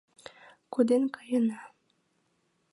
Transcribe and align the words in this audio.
Коден 0.73 1.03
каена. 1.15 1.59